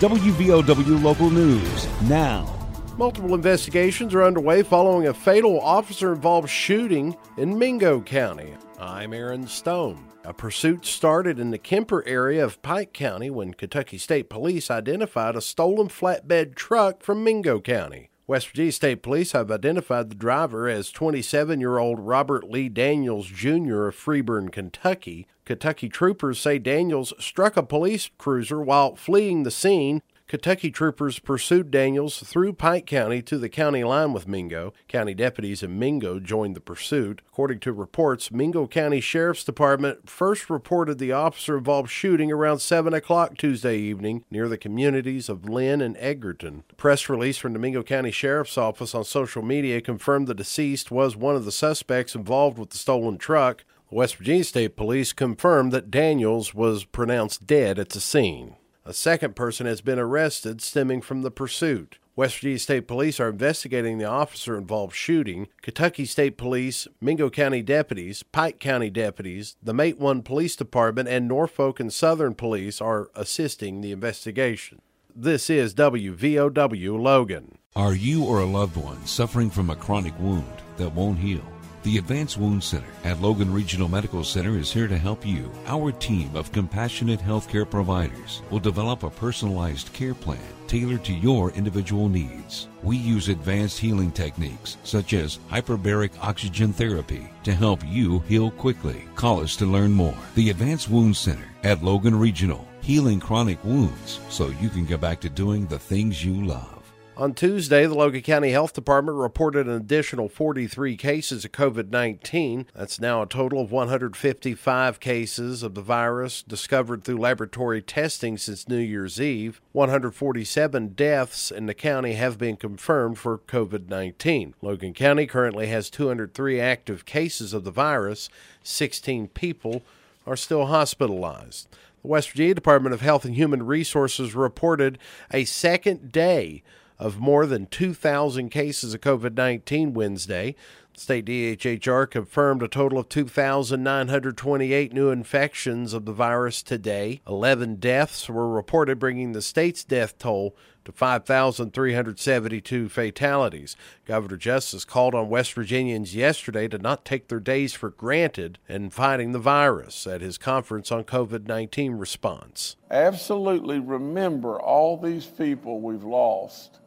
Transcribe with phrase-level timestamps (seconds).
[0.00, 2.48] WVOW Local News now.
[2.96, 8.54] Multiple investigations are underway following a fatal officer involved shooting in Mingo County.
[8.78, 10.06] I'm Aaron Stone.
[10.24, 15.36] A pursuit started in the Kimper area of Pike County when Kentucky State Police identified
[15.36, 18.08] a stolen flatbed truck from Mingo County.
[18.30, 23.26] West Virginia State Police have identified the driver as 27 year old Robert Lee Daniels
[23.26, 23.88] Jr.
[23.88, 25.26] of Freeburn, Kentucky.
[25.44, 31.72] Kentucky troopers say Daniels struck a police cruiser while fleeing the scene Kentucky troopers pursued
[31.72, 34.72] Daniels through Pike County to the county line with Mingo.
[34.86, 37.20] County deputies in Mingo joined the pursuit.
[37.26, 42.94] According to reports, Mingo County Sheriff's Department first reported the officer involved shooting around 7
[42.94, 46.62] o'clock Tuesday evening near the communities of Lynn and Edgarton.
[46.70, 50.92] A press release from the Mingo County Sheriff's Office on social media confirmed the deceased
[50.92, 53.64] was one of the suspects involved with the stolen truck.
[53.90, 58.54] West Virginia State Police confirmed that Daniels was pronounced dead at the scene.
[58.84, 61.98] A second person has been arrested stemming from the pursuit.
[62.16, 65.48] West Virginia State Police are investigating the officer involved shooting.
[65.62, 71.78] Kentucky State Police, Mingo County deputies, Pike County deputies, the Matewan Police Department, and Norfolk
[71.78, 74.80] and Southern Police are assisting the investigation.
[75.14, 77.58] This is WVOW Logan.
[77.76, 81.44] Are you or a loved one suffering from a chronic wound that won't heal?
[81.82, 85.50] The Advanced Wound Center at Logan Regional Medical Center is here to help you.
[85.64, 91.52] Our team of compassionate healthcare providers will develop a personalized care plan tailored to your
[91.52, 92.68] individual needs.
[92.82, 99.06] We use advanced healing techniques such as hyperbaric oxygen therapy to help you heal quickly.
[99.14, 100.18] Call us to learn more.
[100.34, 105.18] The Advanced Wound Center at Logan Regional, healing chronic wounds so you can get back
[105.20, 106.79] to doing the things you love.
[107.20, 112.64] On Tuesday, the Logan County Health Department reported an additional 43 cases of COVID 19.
[112.74, 118.70] That's now a total of 155 cases of the virus discovered through laboratory testing since
[118.70, 119.60] New Year's Eve.
[119.72, 124.54] 147 deaths in the county have been confirmed for COVID 19.
[124.62, 128.30] Logan County currently has 203 active cases of the virus,
[128.62, 129.82] 16 people
[130.26, 131.68] are still hospitalized.
[132.00, 134.96] The West Virginia Department of Health and Human Resources reported
[135.30, 136.62] a second day
[137.00, 140.54] of more than 2,000 cases of COVID 19 Wednesday.
[140.92, 147.22] State DHHR confirmed a total of 2,928 new infections of the virus today.
[147.26, 153.76] 11 deaths were reported, bringing the state's death toll to 5,372 fatalities.
[154.04, 158.90] Governor Justice called on West Virginians yesterday to not take their days for granted in
[158.90, 162.76] fighting the virus at his conference on COVID 19 response.
[162.90, 166.79] Absolutely remember all these people we've lost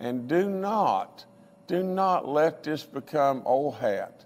[0.00, 1.24] and do not,
[1.66, 4.24] do not let this become old hat.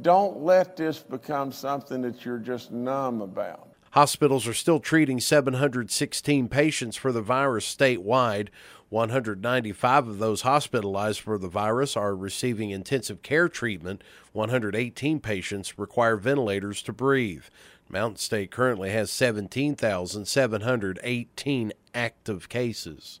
[0.00, 3.68] Don't let this become something that you're just numb about.
[3.92, 8.48] Hospitals are still treating 716 patients for the virus statewide.
[8.88, 14.02] 195 of those hospitalized for the virus are receiving intensive care treatment.
[14.32, 17.44] 118 patients require ventilators to breathe.
[17.88, 23.20] Mountain State currently has 17,718 active cases.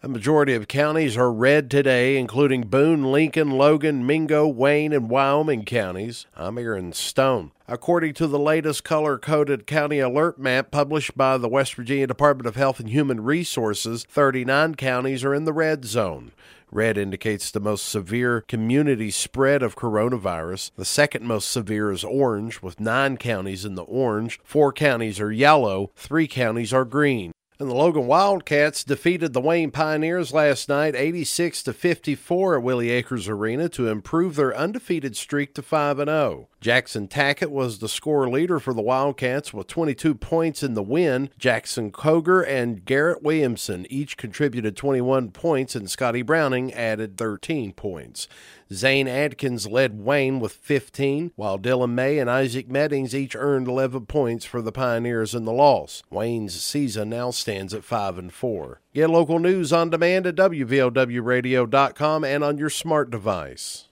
[0.00, 5.64] A majority of counties are red today, including Boone, Lincoln, Logan, Mingo, Wayne, and Wyoming
[5.64, 6.24] counties.
[6.36, 7.50] I'm Aaron Stone.
[7.66, 12.46] According to the latest color coded county alert map published by the West Virginia Department
[12.46, 16.30] of Health and Human Resources, 39 counties are in the red zone.
[16.70, 20.70] Red indicates the most severe community spread of coronavirus.
[20.76, 24.38] The second most severe is orange, with nine counties in the orange.
[24.44, 27.32] Four counties are yellow, three counties are green.
[27.60, 32.90] And the Logan Wildcats defeated the Wayne Pioneers last night 86 to 54 at Willie
[32.90, 36.48] Akers Arena to improve their undefeated streak to 5 and 0.
[36.60, 41.30] Jackson Tackett was the score leader for the Wildcats with 22 points in the win.
[41.38, 48.26] Jackson Koger and Garrett Williamson each contributed 21 points, and Scotty Browning added 13 points.
[48.72, 54.06] Zane Adkins led Wayne with 15, while Dylan May and Isaac Meddings each earned 11
[54.06, 56.02] points for the Pioneers in the loss.
[56.10, 58.80] Wayne's season now stands at 5 and 4.
[58.92, 63.88] Get local news on demand at WVOWradio.com and on your smart device.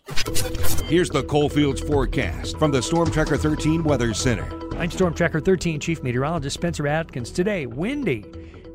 [0.87, 4.49] Here's the Coalfields forecast from the Storm Tracker 13 Weather Center.
[4.79, 7.31] I'm Storm Tracker 13 Chief Meteorologist Spencer Atkins.
[7.31, 8.25] Today, windy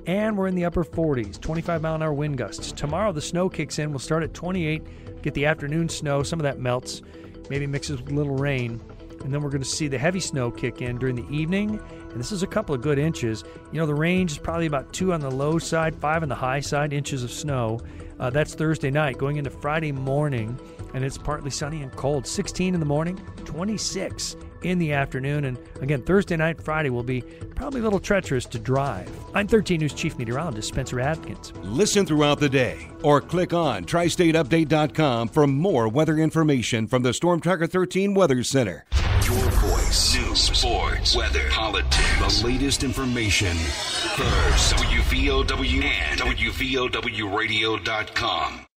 [0.06, 2.72] and we're in the upper 40s, 25 mile an hour wind gusts.
[2.72, 3.92] Tomorrow, the snow kicks in.
[3.92, 6.24] We'll start at 28 get the afternoon snow.
[6.24, 7.01] Some of that melts,
[7.50, 8.81] maybe mixes with a little rain.
[9.24, 11.80] And then we're going to see the heavy snow kick in during the evening.
[12.10, 13.44] And this is a couple of good inches.
[13.72, 16.36] You know, the range is probably about two on the low side, five on the
[16.36, 17.80] high side inches of snow.
[18.21, 19.18] Uh, that's Thursday night.
[19.18, 20.57] Going into Friday morning,
[20.94, 22.27] and it's partly sunny and cold.
[22.27, 25.45] 16 in the morning, 26 in the afternoon.
[25.45, 27.21] And again, Thursday night, Friday will be
[27.56, 29.09] probably a little treacherous to drive.
[29.33, 31.51] I'm 13 News Chief Meteorologist Spencer Atkins.
[31.63, 37.39] Listen throughout the day or click on tristateupdate.com for more weather information from the Storm
[37.39, 38.85] Tracker 13 Weather Center.
[39.31, 43.56] Your voice, news, sports, weather, politics, the latest information.
[43.56, 48.66] First, WVOW and WVOWradio.com.